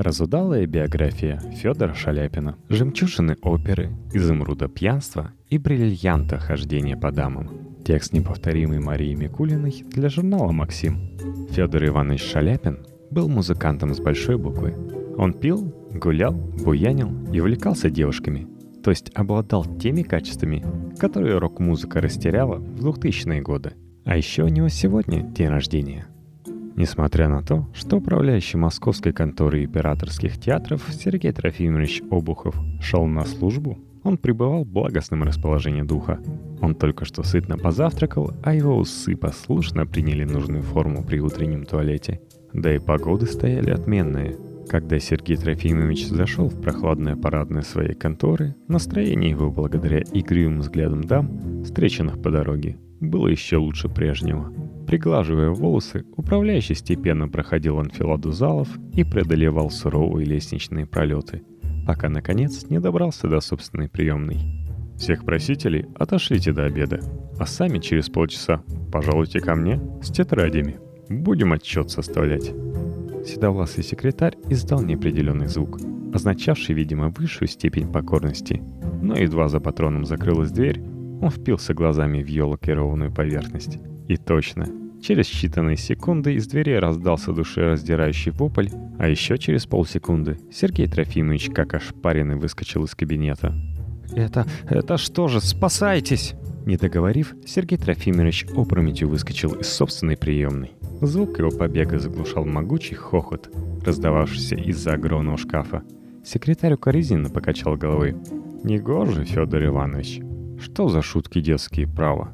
[0.00, 7.50] Разудалая биография Федора Шаляпина, жемчужины оперы, изумруда пьянства и бриллианта хождения по дамам.
[7.84, 11.18] Текст неповторимый Марии Микулиной для журнала «Максим».
[11.50, 12.78] Федор Иванович Шаляпин
[13.10, 14.74] был музыкантом с большой буквы.
[15.18, 18.48] Он пил, гулял, буянил и увлекался девушками,
[18.82, 20.64] то есть обладал теми качествами,
[20.98, 23.74] которые рок-музыка растеряла в 2000-е годы.
[24.06, 26.06] А еще у него сегодня день рождения.
[26.76, 33.78] Несмотря на то, что управляющий московской конторой императорских театров Сергей Трофимович Обухов шел на службу,
[34.02, 36.20] он пребывал в благостном расположении духа.
[36.60, 42.20] Он только что сытно позавтракал, а его усы послушно приняли нужную форму при утреннем туалете.
[42.52, 44.36] Да и погоды стояли отменные.
[44.68, 51.64] Когда Сергей Трофимович зашел в прохладное парадное своей конторы, настроение его благодаря игривым взглядам дам,
[51.64, 54.52] встреченных по дороге, было еще лучше прежнего.
[54.86, 61.42] Приглаживая волосы, управляющий степенно проходил анфиладу залов и преодолевал суровые лестничные пролеты,
[61.86, 64.38] пока, наконец, не добрался до собственной приемной.
[64.96, 67.00] Всех просителей отошлите до обеда,
[67.38, 70.78] а сами через полчаса пожалуйте ко мне с тетрадями.
[71.08, 72.52] Будем отчет составлять.
[73.26, 75.80] Седовласый секретарь издал неопределенный звук,
[76.14, 78.62] означавший, видимо, высшую степень покорности.
[79.02, 80.80] Но едва за патроном закрылась дверь,
[81.20, 82.44] он впился глазами в ее
[83.10, 83.78] поверхность.
[84.10, 84.66] И точно,
[85.00, 91.74] через считанные секунды из двери раздался душераздирающий вопль, а еще через полсекунды Сергей Трофимович, как
[91.74, 93.54] ошпаренный, выскочил из кабинета.
[94.12, 94.48] «Это...
[94.68, 96.34] это что же, спасайтесь!»
[96.66, 100.72] Не договорив, Сергей Трофимович опрометью выскочил из собственной приемной.
[101.00, 103.48] Звук его побега заглушал могучий хохот,
[103.86, 105.84] раздававшийся из-за огромного шкафа.
[106.24, 108.16] Секретарь укоризненно покачал головой.
[108.64, 110.20] «Негоже, Федор Иванович.
[110.60, 112.32] Что за шутки детские, право?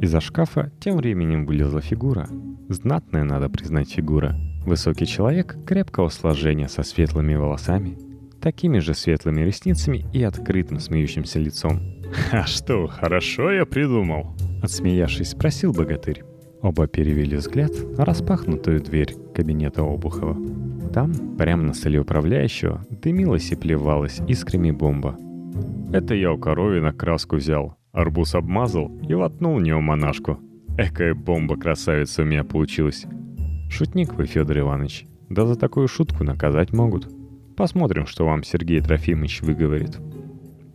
[0.00, 2.28] Из-за шкафа тем временем вылезла фигура.
[2.68, 4.36] Знатная, надо признать, фигура.
[4.66, 7.96] Высокий человек крепкого сложения со светлыми волосами,
[8.40, 11.80] такими же светлыми ресницами и открытым смеющимся лицом.
[12.32, 16.24] «А что, хорошо я придумал?» Отсмеявшись, спросил богатырь.
[16.60, 20.36] Оба перевели взгляд на распахнутую дверь кабинета Обухова.
[20.92, 25.16] Там, прямо на столе управляющего, дымилась и плевалась искрами бомба.
[25.92, 30.38] «Это я у коровина краску взял», Арбуз обмазал и воткнул в него монашку.
[30.76, 33.06] Экая бомба-красавица у меня получилась.
[33.70, 35.06] Шутник вы, Федор Иванович.
[35.30, 37.08] Да за такую шутку наказать могут.
[37.56, 39.98] Посмотрим, что вам Сергей Трофимович выговорит.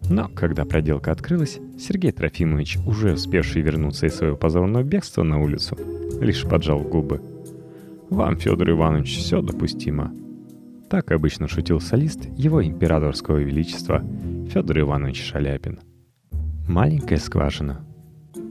[0.10, 5.78] Но когда проделка открылась, Сергей Трофимович, уже успевший вернуться из своего позорного бегства на улицу,
[6.20, 7.22] лишь поджал губы.
[8.10, 10.12] «Вам, Федор Иванович, все допустимо».
[10.90, 14.04] Так обычно шутил солист его императорского величества
[14.52, 15.82] Федор Иванович Шаляпин–
[16.68, 17.86] Маленькая скважина.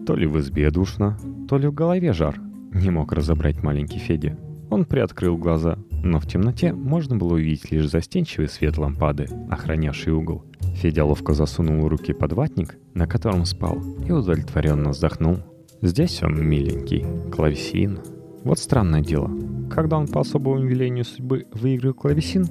[0.07, 1.17] То ли в избе душно,
[1.49, 2.39] то ли в голове жар.
[2.73, 4.39] Не мог разобрать маленький Федя.
[4.69, 10.45] Он приоткрыл глаза, но в темноте можно было увидеть лишь застенчивый свет лампады, охранявший угол.
[10.75, 15.39] Федя ловко засунул руки под ватник, на котором спал, и удовлетворенно вздохнул.
[15.81, 18.01] Здесь он миленький, клавесин.
[18.45, 19.31] Вот странное дело.
[19.71, 22.47] Когда он по особому велению судьбы выиграл клавесин,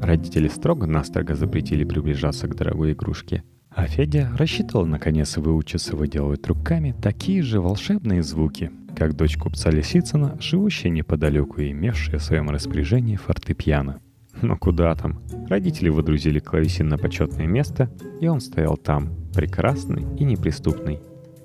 [0.00, 3.42] родители строго-настрого запретили приближаться к дорогой игрушке–
[3.74, 10.36] а Федя рассчитывал наконец выучиться выделывать руками такие же волшебные звуки, как дочь купца Лисицына,
[10.40, 14.00] живущая неподалеку и имевшая в своем распоряжении фортепиано.
[14.40, 15.20] Но куда там?
[15.48, 17.90] Родители выдрузили клавесин на почетное место,
[18.20, 21.00] и он стоял там, прекрасный и неприступный.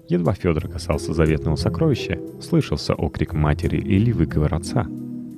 [0.09, 4.87] Едва Федор касался заветного сокровища, слышался окрик матери или выговор отца.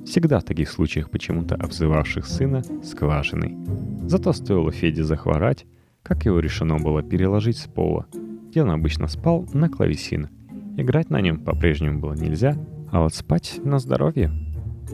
[0.06, 3.56] Всегда в таких случаях почему-то обзывавших сына скважиной.
[4.06, 5.66] Зато стоило Феде захворать,
[6.02, 8.06] как его решено было переложить с пола,
[8.50, 10.28] где он обычно спал, на клавесин.
[10.76, 12.56] Играть на нем по-прежнему было нельзя,
[12.90, 14.30] а вот спать на здоровье.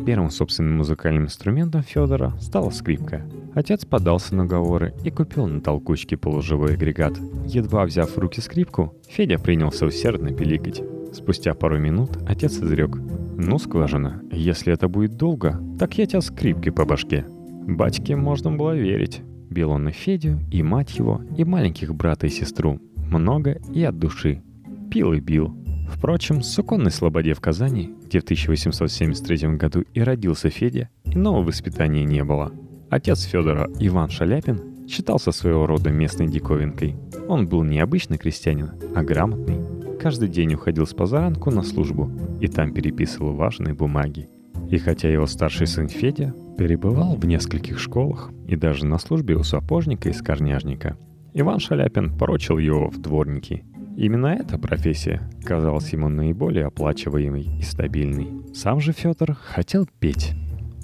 [0.04, 3.24] Первым собственным музыкальным инструментом Федора стала скрипка.
[3.54, 7.16] Отец подался на уговоры и купил на толкучке полуживой агрегат.
[7.46, 10.82] Едва взяв в руки скрипку, Федя принялся усердно пиликать.
[11.12, 12.96] Спустя пару минут отец изрек.
[13.38, 17.24] «Ну, скважина, если это будет долго, так я тебя скрипки по башке».
[17.66, 19.22] Батьке можно было верить.
[19.56, 22.78] Бил он и Федю, и мать его, и маленьких брата и сестру.
[23.10, 24.42] Много и от души.
[24.90, 25.56] Пил и бил.
[25.88, 32.04] Впрочем, в суконной слободе в Казани, где в 1873 году и родился Федя, иного воспитания
[32.04, 32.52] не было.
[32.90, 36.94] Отец Федора, Иван Шаляпин, считался своего рода местной диковинкой.
[37.26, 39.96] Он был не обычный крестьянин, а грамотный.
[39.98, 42.10] Каждый день уходил с позаранку на службу
[42.42, 44.28] и там переписывал важные бумаги.
[44.70, 49.42] И хотя его старший сын Федя Перебывал в нескольких школах и даже на службе у
[49.42, 50.96] сапожника и скорняжника.
[51.34, 53.62] Иван Шаляпин порочил его в дворники.
[53.94, 58.28] Именно эта профессия казалась ему наиболее оплачиваемой и стабильной.
[58.54, 60.32] Сам же Федор хотел петь.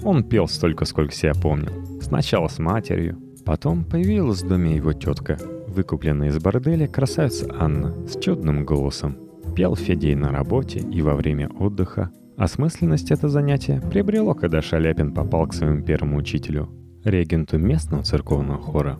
[0.03, 2.01] Он пел столько, сколько себя помнил.
[2.01, 8.19] Сначала с матерью, потом появилась в доме его тетка, выкупленная из борделя красавица Анна с
[8.19, 9.17] чудным голосом.
[9.55, 12.11] Пел Федей на работе и во время отдыха.
[12.37, 16.69] Осмысленность это занятие приобрело, когда Шаляпин попал к своему первому учителю,
[17.03, 18.99] регенту местного церковного хора.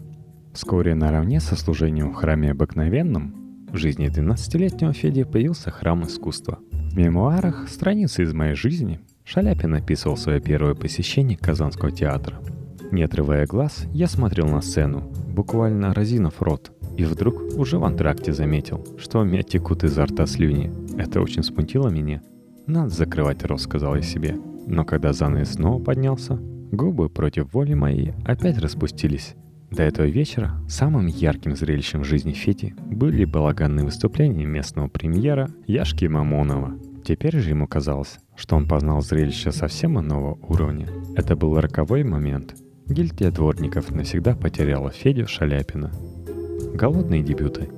[0.53, 6.59] Вскоре наравне со служением в храме обыкновенном в жизни 12-летнего Феди появился храм искусства.
[6.71, 12.39] В мемуарах «Страницы из моей жизни» Шаляпин описывал свое первое посещение Казанского театра.
[12.91, 18.31] Не отрывая глаз, я смотрел на сцену, буквально разинув рот, и вдруг уже в антракте
[18.31, 20.71] заметил, что у меня текут изо рта слюни.
[20.99, 22.21] Это очень смутило меня.
[22.67, 24.37] «Надо закрывать рот»,— сказал я себе.
[24.67, 26.35] Но когда занавес снова поднялся,
[26.71, 29.35] губы против воли моей опять распустились,
[29.73, 36.05] до этого вечера самым ярким зрелищем в жизни Фети были балаганные выступления местного премьера Яшки
[36.05, 36.75] Мамонова.
[37.03, 40.87] Теперь же ему казалось, что он познал зрелище совсем иного уровня.
[41.15, 42.55] Это был роковой момент.
[42.85, 45.91] Гильдия дворников навсегда потеряла Федю Шаляпина.
[46.75, 47.69] Голодные дебюты.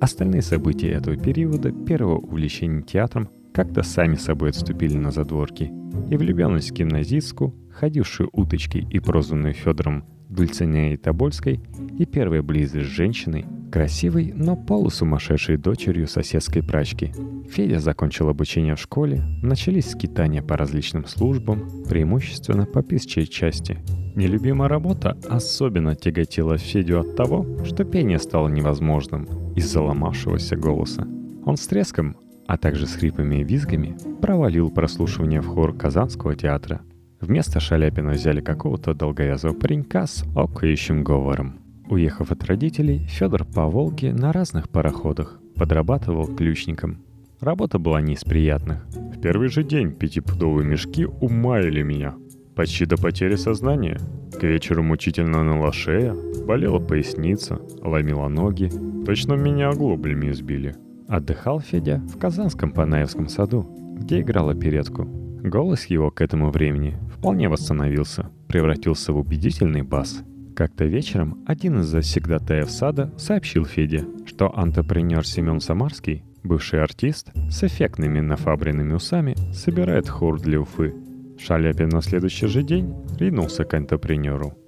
[0.00, 5.72] Остальные события этого периода первого увлечения театром как-то сами собой отступили на задворки,
[6.10, 11.60] и влюбленность в гимназистку, ходившую уточки и прозванную Федором Дульцинеей Тобольской
[11.98, 17.12] и первая близость с женщиной, красивой, но полусумасшедшей дочерью соседской прачки.
[17.50, 23.78] Федя закончил обучение в школе, начались скитания по различным службам, преимущественно по писчей части.
[24.14, 29.26] Нелюбимая работа особенно тяготила Федю от того, что пение стало невозможным
[29.56, 31.08] из-за ломавшегося голоса.
[31.44, 32.16] Он с треском,
[32.48, 36.80] а также с хрипами и визгами провалил прослушивание в хор Казанского театра–
[37.20, 41.58] Вместо Шаляпина взяли какого-то долговязого паренька с окающим говором.
[41.88, 46.98] Уехав от родителей, Федор по Волге на разных пароходах подрабатывал ключником.
[47.40, 48.86] Работа была не из приятных.
[48.94, 52.14] В первый же день пятипудовые мешки умаяли меня.
[52.54, 53.98] Почти до потери сознания.
[54.38, 56.14] К вечеру мучительно ныла шея,
[56.46, 58.70] болела поясница, ломила ноги.
[59.04, 60.76] Точно меня оглоблями избили.
[61.08, 63.66] Отдыхал Федя в Казанском Панаевском саду,
[63.98, 65.04] где играл оперетку.
[65.42, 70.22] Голос его к этому времени вполне восстановился, превратился в убедительный бас.
[70.54, 77.64] Как-то вечером один из завсегдатаев сада сообщил Феде, что антрепренер Семен Самарский, бывший артист, с
[77.64, 80.94] эффектными нафабренными усами собирает хор для Уфы.
[81.38, 84.58] Шаляпин на следующий же день ринулся к антрепренеру.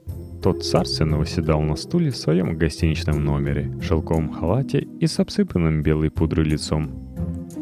[0.43, 5.83] Тот царственно восседал на стуле в своем гостиничном номере, в шелковом халате и с обсыпанным
[5.83, 6.91] белой пудрой лицом.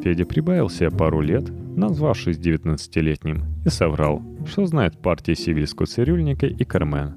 [0.03, 6.65] Федя прибавил себе пару лет, назвавшись 19-летним, и соврал, что знает партии Сивильского цирюльника и
[6.65, 7.17] Кармен.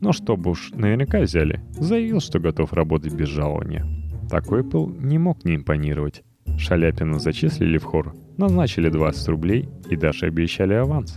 [0.00, 3.84] Но чтобы уж наверняка взяли, заявил, что готов работать без жалования.
[4.30, 6.22] Такой пыл не мог не импонировать.
[6.56, 11.16] Шаляпина зачислили в хор, назначили 20 рублей и даже обещали аванс.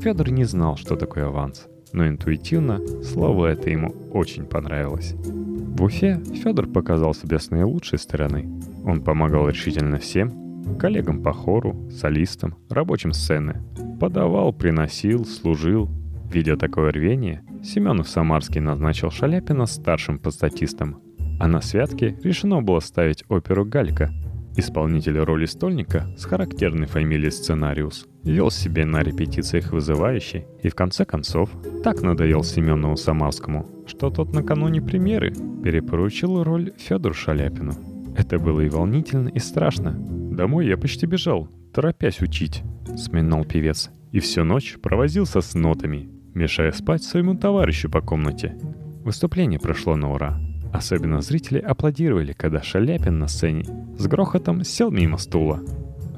[0.00, 5.14] Федор не знал, что такое аванс, но интуитивно слово это ему очень понравилось.
[5.14, 8.48] В Уфе Федор показал себя с наилучшей стороны.
[8.84, 13.62] Он помогал решительно всем, коллегам по хору, солистам, рабочим сцены.
[14.00, 15.88] Подавал, приносил, служил.
[16.30, 21.00] Видя такое рвение, Семенов Самарский назначил Шаляпина старшим подстатистом.
[21.40, 24.10] А на святке решено было ставить оперу «Галька».
[24.56, 31.04] Исполнитель роли стольника с характерной фамилией Сценариус вел себе на репетициях вызывающий и в конце
[31.04, 31.50] концов
[31.82, 37.72] так надоел Семенову Самарскому, что тот накануне премьеры перепоручил роль Федору Шаляпину.
[38.16, 39.96] Это было и волнительно, и страшно,
[40.32, 42.62] Домой я почти бежал, торопясь учить,
[42.96, 43.90] сминал певец.
[44.12, 48.56] И всю ночь провозился с нотами, мешая спать своему товарищу по комнате.
[49.04, 50.40] Выступление прошло на ура.
[50.72, 53.66] Особенно зрители аплодировали, когда Шаляпин на сцене
[53.98, 55.60] с грохотом сел мимо стула.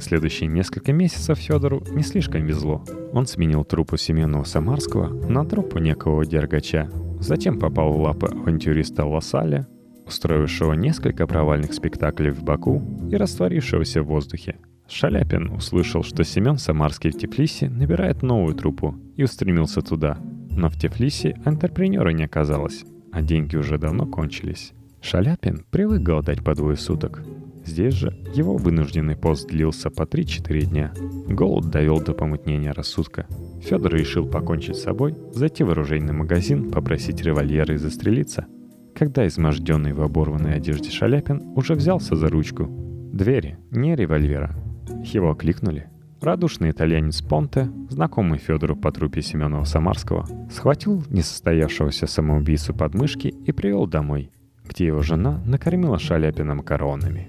[0.05, 2.85] Следующие несколько месяцев Федору не слишком везло.
[3.15, 6.91] Он сменил труппу Семенова Самарского на труппу некого Дергача.
[7.21, 9.67] Затем попал в лапы авантюриста Лосаля,
[10.05, 14.57] устроившего несколько провальных спектаклей в Баку и растворившегося в воздухе.
[14.89, 20.19] Шаляпин услышал, что Семен Самарский в Тифлисе набирает новую труппу и устремился туда.
[20.51, 24.75] Но в Тифлисе антрепренера не оказалось, а деньги уже давно кончились.
[25.01, 27.23] Шаляпин привык голодать по двое суток.
[27.65, 30.93] Здесь же его вынужденный пост длился по 3-4 дня.
[31.29, 33.27] Голод довел до помутнения рассудка.
[33.63, 38.47] Федор решил покончить с собой, зайти в оружейный магазин, попросить револьвера и застрелиться–
[38.95, 42.67] когда изможденный в оборванной одежде Шаляпин уже взялся за ручку.
[43.13, 44.57] Двери, не револьвера.
[45.05, 45.89] Его кликнули.
[46.21, 53.53] Радушный итальянец Понте, знакомый Федору по трупе Семенова Самарского, схватил несостоявшегося самоубийцу под мышки и
[53.53, 54.31] привел домой,
[54.65, 57.29] где его жена накормила Шаляпина макаронами.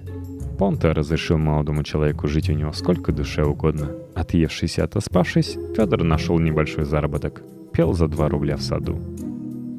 [0.58, 3.90] Понта разрешил молодому человеку жить у него сколько душе угодно.
[4.14, 7.42] Отъевшись и отоспавшись, Федор нашел небольшой заработок.
[7.74, 8.98] Пел за 2 рубля в саду.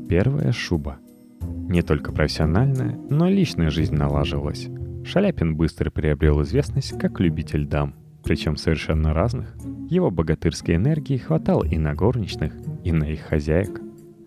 [0.07, 0.99] Первая шуба.
[1.41, 4.67] Не только профессиональная, но и личная жизнь налаживалась.
[5.03, 9.55] Шаляпин быстро приобрел известность как любитель дам, причем совершенно разных.
[9.89, 12.53] Его богатырской энергии хватало и на горничных,
[12.83, 13.81] и на их хозяек.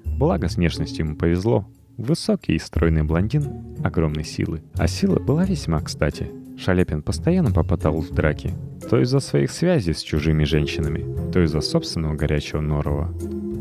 [0.05, 1.67] Благо с внешностью ему повезло.
[2.01, 3.45] Высокий и стройный блондин
[3.85, 4.63] огромной силы.
[4.79, 6.31] А сила была весьма кстати.
[6.57, 8.55] Шаляпин постоянно попадал в драки.
[8.89, 13.15] То из-за своих связей с чужими женщинами, то из-за собственного горячего норова.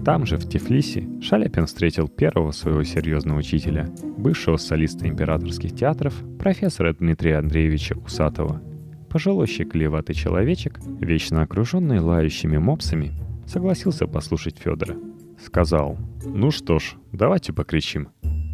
[0.06, 6.94] Там же, в Тифлисе, Шаляпин встретил первого своего серьезного учителя, бывшего солиста императорских театров, профессора
[6.94, 8.62] Дмитрия Андреевича Усатова.
[9.10, 13.12] Пожилой щекливатый человечек, вечно окруженный лающими мопсами,
[13.46, 14.96] согласился послушать Федора.
[15.44, 18.10] Сказал, «Ну что ж, давайте покричим».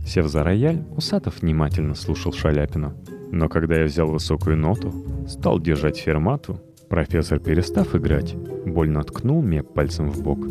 [0.05, 2.95] Сев за рояль, Усатов внимательно слушал Шаляпина.
[3.31, 4.93] Но когда я взял высокую ноту,
[5.27, 10.47] стал держать фермату, профессор, перестав играть, больно ткнул мне пальцем в бок.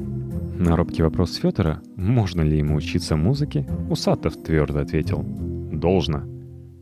[0.58, 6.22] На робкий вопрос Федора, можно ли ему учиться музыке, Усатов твердо ответил «Должно»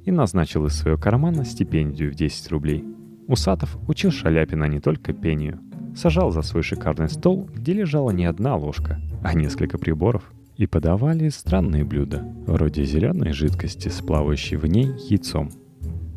[0.04, 2.85] и назначил из своего кармана стипендию в 10 рублей.
[3.28, 5.61] Усатов учил Шаляпина не только пению,
[5.94, 11.29] сажал за свой шикарный стол, где лежала не одна ложка, а несколько приборов, и подавали
[11.29, 15.50] странные блюда, вроде зеленой жидкости с плавающей в ней яйцом.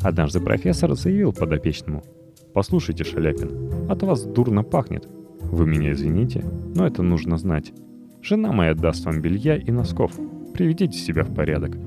[0.01, 2.03] Однажды профессор заявил подопечному
[2.53, 5.07] «Послушайте, Шаляпин, от вас дурно пахнет,
[5.51, 6.43] вы меня извините,
[6.75, 7.71] но это нужно знать.
[8.21, 10.11] Жена моя даст вам белья и носков.
[10.53, 11.77] Приведите себя в порядок.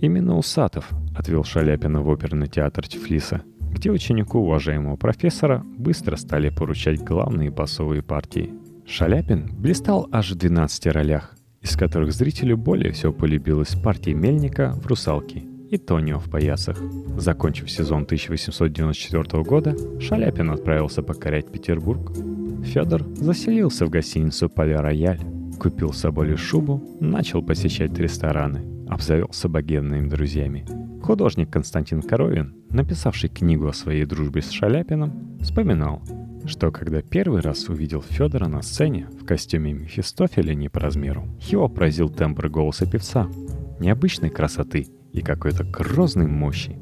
[0.00, 7.02] Именно Усатов отвел Шаляпина в оперный театр Тифлиса, где ученику уважаемого профессора быстро стали поручать
[7.02, 8.52] главные басовые партии.
[8.88, 14.86] Шаляпин блистал аж в 12 ролях, из которых зрителю более всего полюбилась партия Мельника в
[14.86, 16.78] «Русалке» и Тонио в «Поясах».
[17.16, 22.12] Закончив сезон 1894 года, Шаляпин отправился покорять Петербург,
[22.64, 25.20] Федор заселился в гостиницу «Поле-Рояль»,
[25.58, 30.64] купил соболью шубу, начал посещать рестораны, обзавелся богемными друзьями.
[31.02, 36.02] Художник Константин Коровин, написавший книгу о своей дружбе с Шаляпиным, вспоминал,
[36.46, 41.68] что когда первый раз увидел Федора на сцене в костюме Мефистофеля не по размеру, его
[41.68, 43.28] поразил тембр голоса певца,
[43.80, 46.78] необычной красоты и какой-то грозной мощи.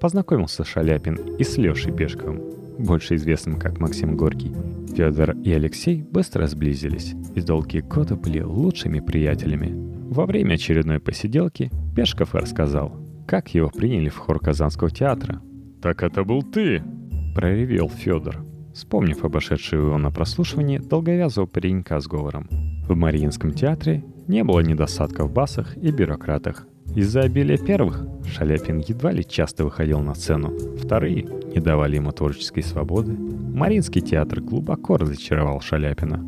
[0.00, 2.40] Познакомился Шаляпин и с Лешей Пешковым,
[2.78, 4.54] больше известным как Максим Горький.
[4.94, 9.72] Федор и Алексей быстро сблизились и долгие годы были лучшими приятелями.
[10.10, 12.96] Во время очередной посиделки Пешков рассказал,
[13.26, 15.40] как его приняли в хор Казанского театра.
[15.82, 16.82] «Так это был ты!»–
[17.34, 18.47] проревел Федор,
[18.78, 22.48] вспомнив обошедшего его на прослушивание долговязого паренька с говором.
[22.86, 26.64] В Мариинском театре не было недостатков в басах и бюрократах.
[26.94, 30.56] Из-за обилия первых Шаляпин едва ли часто выходил на сцену.
[30.78, 33.12] Вторые не давали ему творческой свободы.
[33.12, 36.24] Мариинский театр глубоко разочаровал Шаляпина.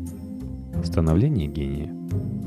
[0.83, 1.95] Становление гения.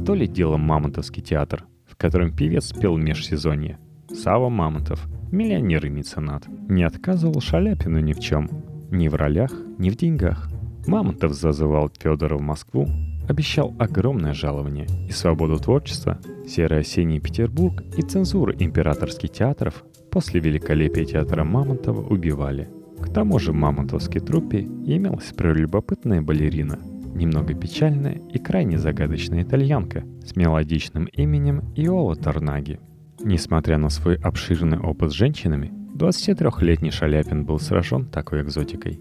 [0.04, 3.78] То ли дело Мамонтовский театр, в котором певец пел межсезонье.
[4.12, 8.50] Сава Мамонтов, миллионер и меценат, не отказывал Шаляпину ни в чем.
[8.95, 10.49] Ни в ролях, ни в деньгах.
[10.87, 12.87] Мамонтов зазывал Федора в Москву,
[13.29, 19.83] обещал огромное жалование и свободу творчества, серый осенний Петербург и цензуру императорских театров
[20.13, 22.69] после великолепия театра Мамонтова убивали.
[23.01, 26.79] К тому же в мамонтовской труппе имелась прелюбопытная балерина,
[27.17, 32.79] немного печальная и крайне загадочная итальянка с мелодичным именем Иола Торнаги.
[33.19, 39.01] Несмотря на свой обширный опыт с женщинами, 23-летний Шаляпин был сражен такой экзотикой.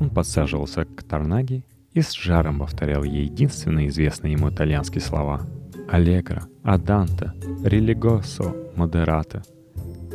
[0.00, 5.42] Он подсаживался к Торнаге и с жаром повторял ей единственные известные ему итальянские слова
[5.88, 9.42] «Аллегро», «Аданте», «Религосо», «Модерато»,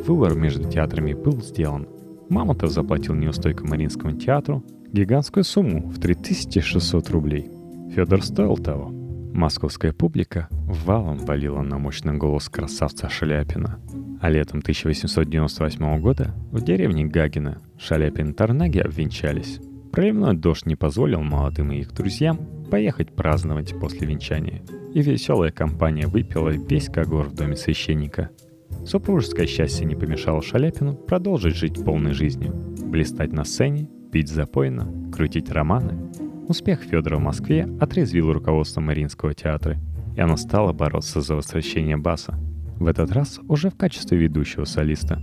[0.05, 1.87] Выбор между театрами был сделан.
[2.29, 7.49] Мамонтов заплатил неустойку Мариинскому театру гигантскую сумму в 3600 рублей.
[7.93, 8.98] Федор стоил того.
[9.33, 13.79] Московская публика валом валила на мощный голос красавца Шаляпина.
[14.21, 19.59] А летом 1898 года в деревне Гагина Шаляпин и Тарнаги обвенчались.
[19.91, 24.61] Проливной дождь не позволил молодым и их друзьям поехать праздновать после венчания.
[24.93, 28.29] И веселая компания выпила весь когор в доме священника–
[28.85, 32.53] Супружеское счастье не помешало Шаляпину продолжить жить полной жизнью.
[32.85, 36.11] Блистать на сцене, пить запойно, крутить романы.
[36.49, 39.77] Успех Федора в Москве отрезвил руководство Мариинского театра,
[40.15, 42.39] и оно стало бороться за возвращение баса.
[42.79, 45.21] В этот раз уже в качестве ведущего солиста.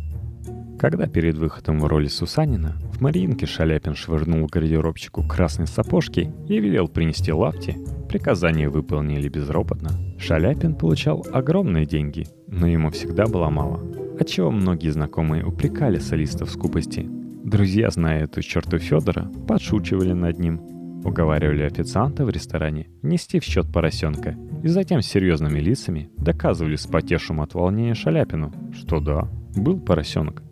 [0.79, 6.87] Когда перед выходом в роли Сусанина в Мариинке Шаляпин швырнул гардеробщику красные сапожки и велел
[6.87, 7.77] принести лапти,
[8.09, 9.91] приказания выполнили безропотно.
[10.21, 13.81] Шаляпин получал огромные деньги, но ему всегда было мало.
[14.21, 17.05] отчего многие знакомые упрекали солиста в скупости.
[17.43, 20.76] Друзья, зная эту черту Федора, подшучивали над ним,
[21.07, 27.43] уговаривали официанта в ресторане нести в счет поросенка и затем с серьезными лицами доказывали спотевшему
[27.43, 30.43] от волнения Шаляпину, что да, был поросенок.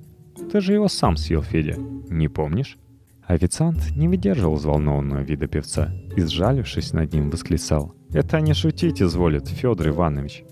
[0.50, 1.76] Ты же его сам съел, Федя,
[2.08, 2.78] не помнишь?
[3.26, 7.94] Официант не выдерживал взволнованного вида певца и, сжалившись над ним, восклицал.
[8.12, 10.44] «Это не шутить изволит, Федор Иванович.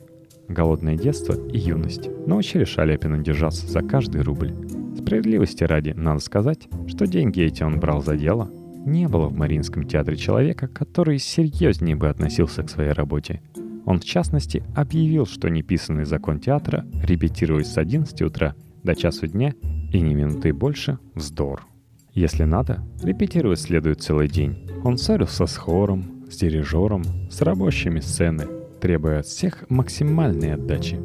[0.48, 4.54] Голодное детство и юность научили Шаляпина держаться за каждый рубль.
[4.98, 8.50] Справедливости ради, надо сказать, что деньги эти он брал за дело.
[8.84, 13.40] Не было в Мариинском театре человека, который серьезнее бы относился к своей работе.
[13.84, 19.54] Он, в частности, объявил, что неписанный закон театра репетировать с 11 утра до часу дня
[19.92, 21.66] и ни минуты больше– вздор.
[22.12, 24.68] Если надо, репетировать следует целый день.
[24.84, 28.46] Он ссорился с хором, с дирижером, с рабочими сцены,
[28.80, 30.98] требуя от всех максимальной отдачи.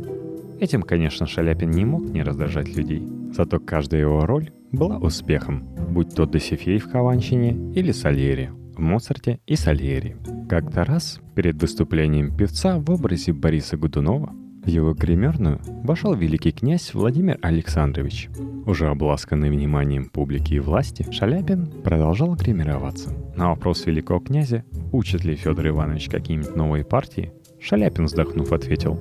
[0.59, 3.16] Этим, конечно, Шаляпин не мог не раздражать людей.
[3.31, 9.39] Зато каждая его роль была успехом, будь то Досифей в Хованщине или Сальери, в Моцарте
[9.45, 10.17] и Сальери.
[10.49, 16.93] Как-то раз, перед выступлением певца в образе Бориса Годунова, в его гримерную вошел великий князь
[16.93, 18.29] Владимир Александрович.
[18.65, 23.13] Уже обласканный вниманием публики и власти, Шаляпин продолжал гримироваться.
[23.37, 27.31] На вопрос великого князя, учит ли Федор Иванович какие-нибудь новые партии,
[27.61, 28.99] Шаляпин, вздохнув, ответил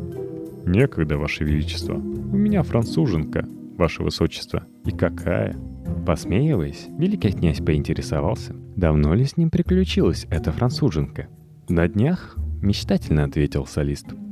[0.66, 1.94] «Некогда, Ваше Величество.
[1.94, 3.44] У меня француженка,
[3.76, 4.64] Ваше Высочество.
[4.84, 5.56] И какая?»
[6.04, 11.28] Посмеиваясь, великий князь поинтересовался, давно ли с ним приключилась эта француженка.
[11.68, 14.06] «На днях?»— мечтательно ответил солист—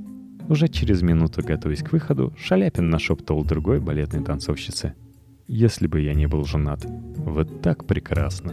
[0.49, 4.95] уже через минуту, готовясь к выходу, Шаляпин нашептывал другой балетной танцовщице.
[5.47, 6.85] «Если бы я не был женат,
[7.17, 8.53] вот так прекрасно!»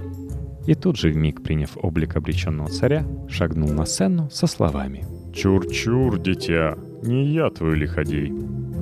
[0.68, 6.78] И тут же, вмиг приняв облик обреченного царя, шагнул на сцену со словами «Чур-чур, дитя,
[7.04, 8.32] не я твой лиходей!»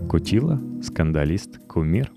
[0.09, 2.11] Кутила, скандалист, кумир.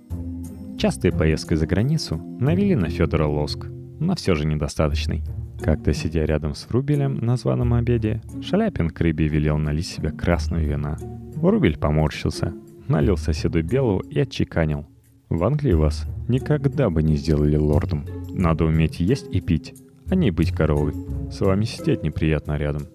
[0.78, 3.66] Частая поездка за границу навели на Федора лоск,
[4.00, 5.22] но все же недостаточный–
[5.62, 10.60] как-то сидя рядом с Врубелем на званом обеде, Шаляпин к рыбе велел налить себе красного
[10.60, 10.96] вина.
[11.36, 12.52] Врубель поморщился,
[12.88, 14.86] налил соседу белого и отчеканил.
[15.28, 18.04] «В Англии вас никогда бы не сделали лордом.
[18.30, 19.74] Надо уметь есть и пить,
[20.10, 20.94] а не быть коровой.
[21.30, 22.88] С вами сидеть неприятно рядом».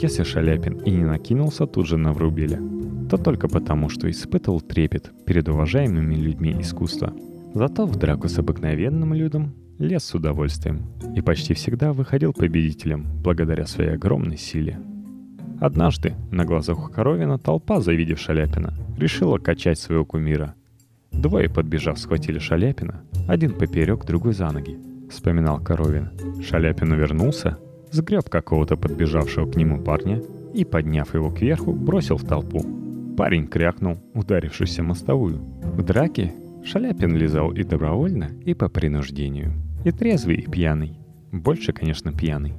[0.00, 2.58] Если Шаляпин и не накинулся тут же на Врубеля,
[3.16, 7.12] то только потому, что испытывал трепет перед уважаемыми людьми искусства.
[7.54, 10.82] Зато в драку с обыкновенным людом лез с удовольствием
[11.14, 14.80] и почти всегда выходил победителем благодаря своей огромной силе.
[15.60, 20.56] Однажды на глазах у Коровина толпа, завидев Шаляпина, решила качать своего кумира.
[21.12, 24.76] Двое, подбежав, схватили Шаляпина, один поперек, другой за ноги.
[25.08, 26.10] Вспоминал Коровин.
[26.42, 27.58] Шаляпин увернулся,
[27.92, 30.20] сгреб какого-то подбежавшего к нему парня
[30.52, 32.83] и, подняв его кверху, бросил в толпу.
[33.16, 35.38] Парень крякнул, ударившись о мостовую.
[35.62, 36.32] В драке
[36.64, 39.52] Шаляпин лизал и добровольно, и по принуждению.
[39.84, 40.98] И трезвый, и пьяный.
[41.30, 42.54] Больше, конечно, пьяный.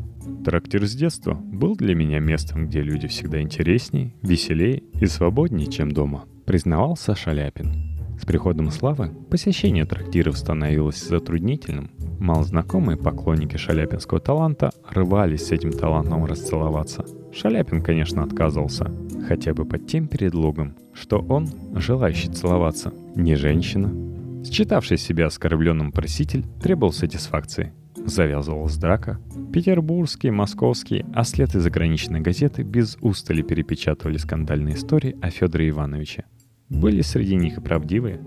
[0.46, 5.92] Трактир с детства был для меня местом, где люди всегда интереснее, веселее и свободнее, чем
[5.92, 7.96] дома, признавался Шаляпин.
[8.20, 11.92] С приходом славы посещение трактиров становилось затруднительным.
[12.20, 17.06] Малознакомые поклонники шаляпинского таланта рвались с этим талантом расцеловаться.
[17.36, 18.90] Шаляпин, конечно, отказывался,
[19.28, 23.92] хотя бы под тем предлогом, что он желающий целоваться, не женщина.
[24.46, 27.74] Считавший себя оскорбленным проситель требовал сатисфакции.
[27.96, 29.20] Завязывалась драка.
[29.52, 36.26] Петербургские, московские, а след из заграничной газеты без устали перепечатывали скандальные истории о Федоре Ивановиче.
[36.70, 38.22] Были среди них и правдивые.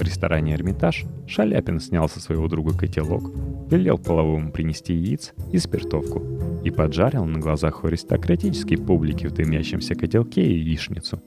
[0.00, 3.30] В ресторане «Эрмитаж» Шаляпин снял со своего друга котелок,
[3.70, 6.22] велел половому принести яиц и спиртовку
[6.64, 11.20] и поджарил на глазах у аристократической публики в дымящемся котелке яичницу.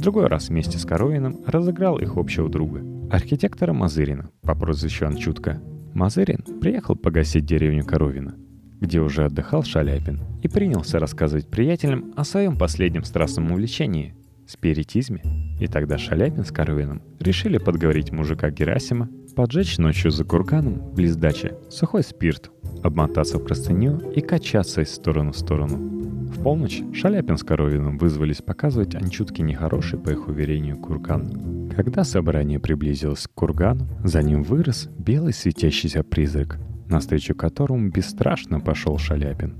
[0.00, 5.60] Другой раз вместе с Коровиным разыграл их общего друга, архитектора Мазырина по прозвищу Анчутка.
[5.92, 8.34] Мазырин приехал погасить деревню Коровина,
[8.80, 14.14] где уже отдыхал Шаляпин, и принялся рассказывать приятелям о своем последнем страстном увлечении–
[14.46, 15.22] спиритизме.
[15.60, 21.52] И тогда Шаляпин с Коровиным решили подговорить мужика Герасима поджечь ночью за курганом близ дачи
[21.68, 22.50] сухой спирт,
[22.82, 25.76] обмотаться в простыню и качаться из стороны в сторону.
[25.76, 31.70] В полночь Шаляпин с Коровиным вызвались показывать Анчутке нехороший, по их уверению, курган.
[31.76, 38.98] Когда собрание приблизилось к кургану, за ним вырос белый светящийся призрак, навстречу которому бесстрашно пошел
[38.98, 39.54] Шаляпин.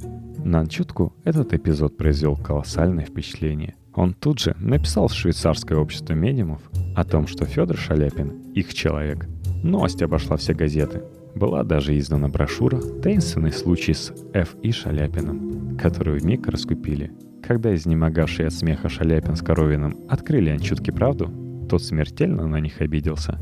[0.44, 6.60] На Анчутку этот эпизод произвел колоссальное впечатление– он тут же написал в швейцарское общество медиумов
[6.94, 9.26] о том, что Федор Шаляпин– их человек.
[9.62, 11.02] Новость обошла все газеты.
[11.34, 14.54] Была даже издана брошюра «Таинственный случай с Ф.
[14.62, 14.70] И.
[14.70, 17.10] Шаляпиным», которую вмиг раскупили.
[17.42, 21.30] Когда изнемогавшие от смеха Шаляпин с Коровиным открыли Анчутке правду,
[21.68, 23.38] тот смертельно на них обиделся.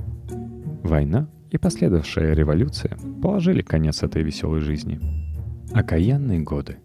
[0.83, 5.01] Война и последовавшая революция положили конец этой веселой жизни.
[5.73, 6.77] Окаянные годы.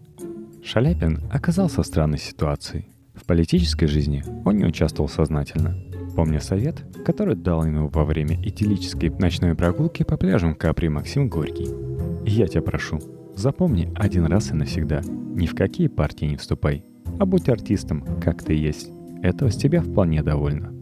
[0.64, 2.86] Шаляпин оказался в странной ситуации.
[3.20, 5.76] В политической жизни он не участвовал сознательно.
[6.16, 11.68] Помня совет, который дал ему во время идиллической ночной прогулки по пляжам Капри Максим Горький.
[12.26, 12.98] я тебя прошу,
[13.36, 16.82] запомни один раз и навсегда, ни в какие партии не вступай,
[17.18, 18.90] а будь артистом, как ты есть.
[19.22, 20.72] Этого с тебя вполне довольно.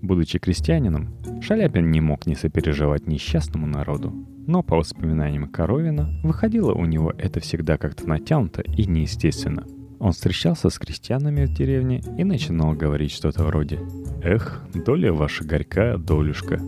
[0.00, 4.14] Будучи крестьянином, Шаляпин не мог не сопереживать несчастному народу.
[4.46, 9.66] Но по воспоминаниям Коровина, выходило у него это всегда как-то натянуто и неестественно.
[10.00, 13.78] Он встречался с крестьянами в деревне и начинал говорить что-то вроде
[14.22, 16.60] «Эх, доля ваша горькая долюшка».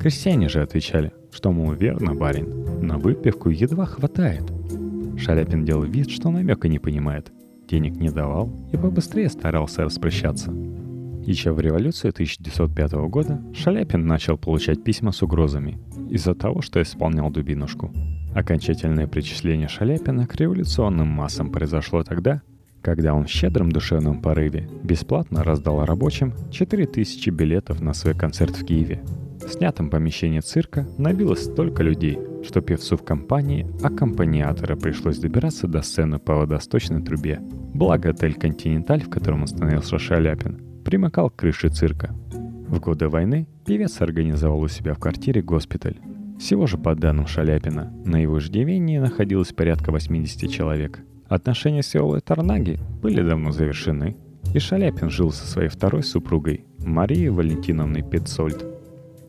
[0.00, 4.50] Крестьяне же отвечали, что, мол, верно, барин, на выпивку едва хватает.
[5.16, 7.30] Шаляпин делал вид, что намека не понимает,
[7.68, 10.52] денег не давал и побыстрее старался распрощаться–
[11.28, 17.30] еще в революцию 1905 года Шаляпин начал получать письма с угрозами из-за того, что исполнял
[17.30, 17.92] дубинушку.
[18.34, 22.40] Окончательное причисление Шаляпина к революционным массам произошло тогда,
[22.82, 28.64] когда он в щедром душевном порыве бесплатно раздал рабочим 4000 билетов на свой концерт в
[28.64, 29.02] Киеве.
[29.44, 35.80] В снятом помещении цирка набилось столько людей, что певцу в компании аккомпаниатора пришлось добираться до
[35.82, 37.40] сцены по водосточной трубе.
[37.72, 42.14] Благо отель «Континенталь», в котором остановился Шаляпин, примыкал к крыше цирка.
[42.68, 45.96] В годы войны певец организовал у себя в квартире госпиталь.
[46.38, 51.00] Всего же, по данным Шаляпина, на его иждивении находилось порядка 80 человек.
[51.28, 54.16] Отношения с Иолой Тарнаги были давно завершены,
[54.54, 58.64] и Шаляпин жил со своей второй супругой, Марией Валентиновной Петцольд.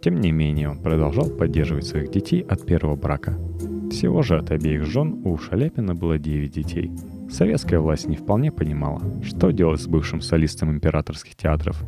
[0.02, 3.38] Тем не менее, он продолжал поддерживать своих детей от первого брака.
[3.92, 6.92] Всего же от обеих жен у Шаляпина было 9 детей–
[7.30, 11.80] Советская власть не вполне понимала, что делать с бывшим солистом императорских театров.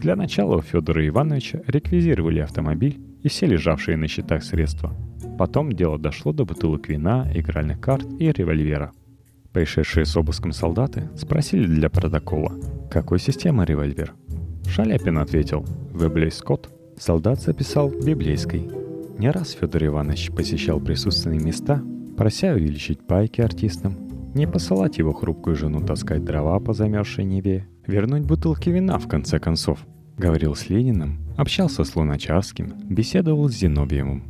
[0.00, 4.92] Для начала у Федора Ивановича реквизировали автомобиль и все лежавшие на счетах средства.
[5.38, 8.92] Потом дело дошло до бутылок вина, игральных карт и револьвера.
[9.52, 12.52] Пришедшие с обыском солдаты спросили для протокола,
[12.90, 14.14] какой системы револьвер.
[14.68, 16.68] Шаляпин ответил «Веблей Скотт».
[16.98, 18.70] Солдат записал «Библейской».
[19.18, 21.82] Не раз Федор Иванович посещал присутственные места,
[22.16, 23.96] прося увеличить пайки артистам–
[24.34, 27.66] не посылать его хрупкую жену таскать дрова по замерзшей Неве.
[27.86, 29.80] Вернуть бутылки вина, в конце концов.
[30.16, 34.24] Говорил с Лениным, общался с Луначарским, беседовал с Зиновьевым.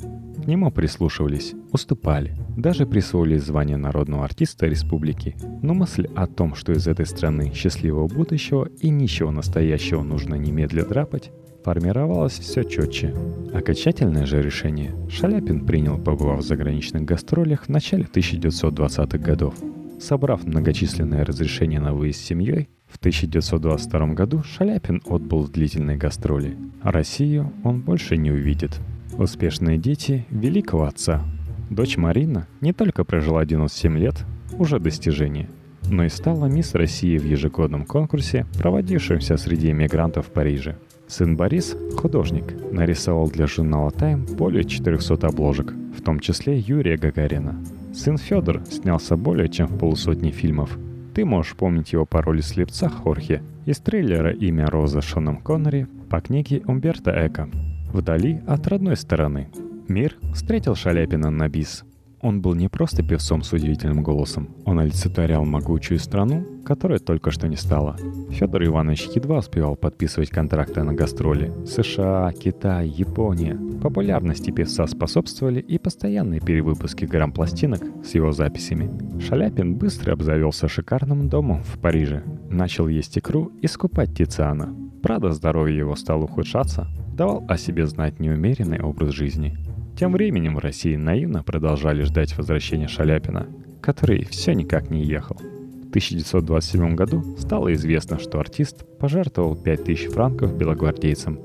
[0.48, 5.36] Нему прислушивались, уступали, даже присвоили звание народного артиста республики.
[5.60, 10.86] Но мысль о том, что из этой страны счастливого будущего и ничего настоящего нужно немедля
[10.86, 11.32] драпать,
[11.62, 13.14] формировалась все четче.
[13.52, 19.54] Окончательное же решение Шаляпин принял, побывав в заграничных гастролях в начале 1920-х годов.
[20.00, 26.56] Собрав многочисленные разрешения на выезд с семьей, в 1922 году Шаляпин отбыл в длительной гастроли,
[26.82, 28.80] Россию он больше не увидит.
[29.18, 31.22] Успешные дети великого отца.
[31.68, 34.24] Дочь Марина не только прожила 97 лет,
[34.58, 35.50] уже достижение,
[35.90, 40.78] но и стала мисс России в ежегодном конкурсе, проводившемся среди эмигрантов в Париже.
[41.06, 47.62] Сын Борис, художник, нарисовал для журнала Time более 400 обложек, в том числе Юрия Гагарина–
[47.98, 50.78] Сын Федор снялся более чем в полусотни фильмов.
[51.14, 56.20] Ты можешь помнить его по роли слепца Хорхе из трейлера «Имя Роза» Шоном Коннери по
[56.20, 57.48] книге Умберто Эко
[57.92, 59.48] «Вдали от родной стороны».
[59.88, 61.84] Мир встретил Шаляпина на бис.
[62.20, 67.46] Он был не просто певцом с удивительным голосом, он олицетворял могучую страну, которая только что
[67.46, 67.96] не стала.
[68.30, 71.52] Федор Иванович едва успевал подписывать контракты на гастроли.
[71.64, 73.56] США, Китай, Япония.
[73.80, 78.90] Популярности певца способствовали и постоянные перевыпуски грамм-пластинок с его записями.
[79.20, 82.24] Шаляпин быстро обзавелся шикарным домом в Париже.
[82.50, 84.74] Начал есть икру и скупать Тициана.
[85.02, 89.56] Правда, здоровье его стало ухудшаться, давал о себе знать неумеренный образ жизни–
[89.98, 93.48] тем временем в России наивно продолжали ждать возвращения Шаляпина,
[93.80, 95.36] который все никак не ехал.
[95.36, 101.40] В 1927 году стало известно, что артист пожертвовал 5000 франков белогвардейцам.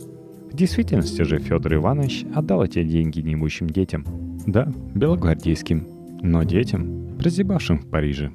[0.52, 4.06] В действительности же Федор Иванович отдал эти деньги неимущим детям.
[4.46, 5.88] Да, белогвардейским,
[6.22, 8.34] но детям, прозябавшим в Париже.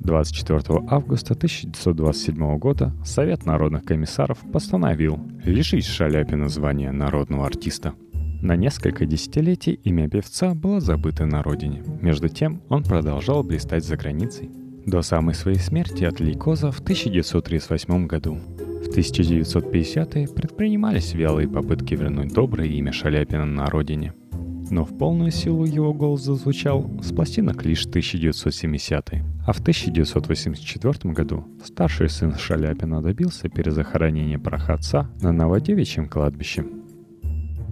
[0.00, 7.94] 24 августа 1927 года Совет народных комиссаров постановил лишить Шаляпина звания народного артиста–
[8.42, 11.82] на несколько десятилетий имя певца было забыто на родине.
[12.00, 14.50] Между тем, он продолжал блистать за границей.
[14.86, 18.34] До самой своей смерти от лейкоза в 1938 году.
[18.34, 24.14] В 1950-е предпринимались вялые попытки вернуть доброе имя Шаляпина на родине.
[24.70, 29.10] но в полную силу его голос зазвучал с пластинок лишь 1970
[29.44, 36.64] А в 1984 году старший сын Шаляпина добился перезахоронения праха отца на Новодевичьем кладбище.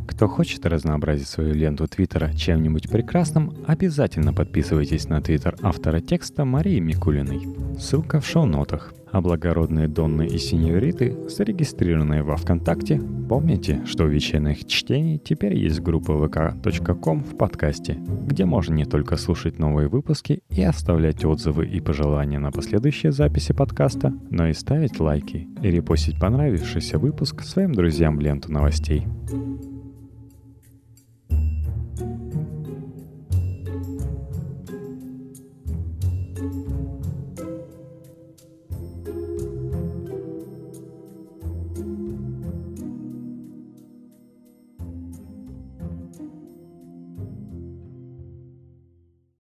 [0.08, 6.80] Кто хочет разнообразить свою ленту Твиттера чем-нибудь прекрасным, обязательно подписывайтесь на Твиттер автора текста Марии
[6.80, 7.46] Микулиной.
[7.78, 8.94] Ссылка в шоу-нотах.
[9.10, 15.80] А благородные Донны и Синьориты, зарегистрированные во ВКонтакте, помните, что у вечерних чтений теперь есть
[15.80, 21.80] группа vk.com в подкасте, где можно не только слушать новые выпуски и оставлять отзывы и
[21.80, 28.16] пожелания на последующие записи подкаста, но и ставить лайки и репостить понравившийся выпуск своим друзьям
[28.16, 29.06] в ленту новостей.